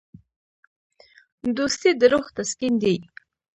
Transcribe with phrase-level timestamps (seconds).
[1.57, 2.95] دوستي د روح تسکین دی.